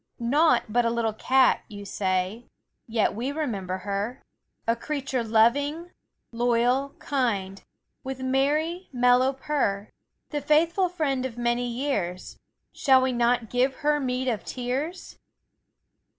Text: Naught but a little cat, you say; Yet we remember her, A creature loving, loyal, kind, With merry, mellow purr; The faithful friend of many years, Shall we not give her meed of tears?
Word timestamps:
Naught 0.17 0.63
but 0.67 0.83
a 0.83 0.89
little 0.89 1.13
cat, 1.13 1.61
you 1.67 1.85
say; 1.85 2.47
Yet 2.87 3.13
we 3.13 3.31
remember 3.31 3.77
her, 3.85 4.23
A 4.67 4.75
creature 4.75 5.23
loving, 5.23 5.91
loyal, 6.31 6.95
kind, 6.97 7.61
With 8.03 8.19
merry, 8.19 8.89
mellow 8.91 9.31
purr; 9.31 9.89
The 10.31 10.41
faithful 10.41 10.89
friend 10.89 11.23
of 11.23 11.37
many 11.37 11.67
years, 11.69 12.39
Shall 12.73 12.99
we 13.03 13.11
not 13.11 13.51
give 13.51 13.75
her 13.85 13.99
meed 13.99 14.27
of 14.27 14.43
tears? 14.43 15.19